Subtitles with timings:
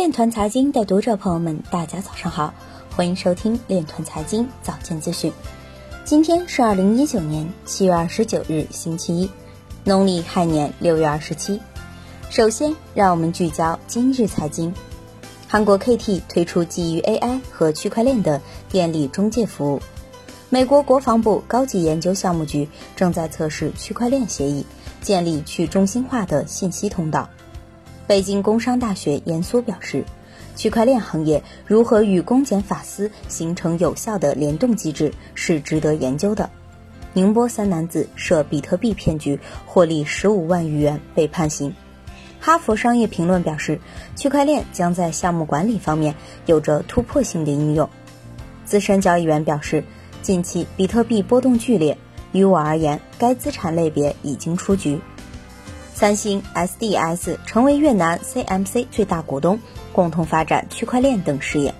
[0.00, 2.54] 链团财经的读者朋友们，大家早上好，
[2.96, 5.30] 欢迎收听链团财经早间资讯。
[6.06, 9.30] 今天是二零一九年七月二十九日，星期一，
[9.84, 11.60] 农历亥年六月二十七。
[12.30, 14.72] 首先，让我们聚焦今日财经。
[15.46, 18.40] 韩国 KT 推出基于 AI 和区块链的
[18.70, 19.82] 电力中介服务。
[20.48, 24.64] 美国国防部高级研究项目局正在测试区块链协议，
[25.02, 27.28] 建立去中心化的信息通道。
[28.10, 30.04] 北京工商大学严苏表示，
[30.56, 36.50] 区块链行业如何与公检法司形成有效的联动机制是值得研究的。
[37.12, 41.72] 宁波三男子涉比特币骗局获利十五万余元被判刑。
[42.40, 43.78] 哈佛商业评论表示，
[44.16, 46.12] 区块链将在项目管理方面
[46.46, 47.88] 有着突破性的应用。
[48.64, 49.84] 资深交易员表示，
[50.20, 51.96] 近期比特币波动剧烈，
[52.32, 55.00] 于我而言，该资产类别已经出局。
[56.00, 59.60] 三星、SDS 成为越南 CMC 最大股东，
[59.92, 61.74] 共同发展区块链等事业。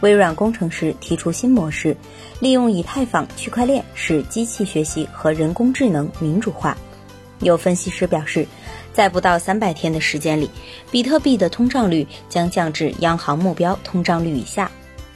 [0.00, 1.96] 微软工程师提出新模式，
[2.40, 6.76] 利用以太坊区块链使机器学习和人工智能民主化。
[7.38, 8.44] 有分析师表示，
[8.92, 10.50] 在不到三百天的时间里，
[10.90, 14.68] 比特币的通胀率将降至央行目标通胀率以下。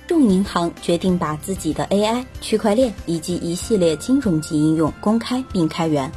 [0.07, 6.09] 众银行决定把自己的 AI、区块链以及一系列金融级应用公开并开源。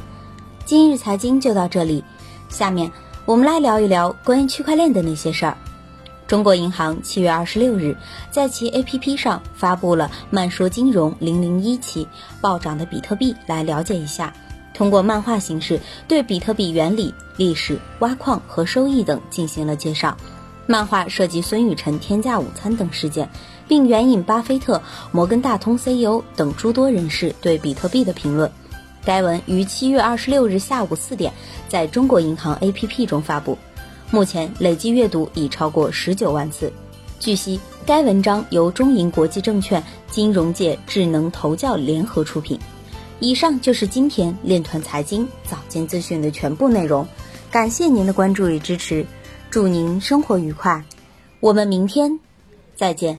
[0.72, 2.02] 今日财经就到这里，
[2.48, 2.90] 下面
[3.26, 5.54] 我们来聊一聊关于区块链的那些事儿。
[6.26, 7.94] 中国银行七月二十六日
[8.30, 12.08] 在其 APP 上发布了“慢说金融零零一期
[12.40, 14.32] 暴涨的比特币”，来了解一下。
[14.72, 15.78] 通过漫画形式
[16.08, 20.16] 对比特币原理、历史、挖矿和收益等进行了介绍。
[20.66, 23.28] 漫画涉及孙雨晨天价午餐等事件，
[23.68, 28.50] 并援引巴菲特、摩根大通 CEO 等诸多人士对比特币的评论。
[29.04, 31.32] 该文于七月二十六日下午四点
[31.68, 33.58] 在中国银行 APP 中发布，
[34.10, 36.72] 目前累计阅读已超过十九万次。
[37.18, 42.58] 据悉，该文章由中银国际证券金融界智能投教联合出品。
[43.20, 47.06] 以上就是今天链团财经早间资讯的全部内容，
[47.50, 49.06] 感谢您的关注与支持，
[49.50, 50.84] 祝您生活愉快，
[51.38, 52.18] 我们明天
[52.74, 53.10] 再见。